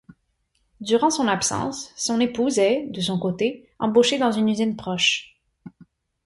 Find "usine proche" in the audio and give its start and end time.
4.49-5.39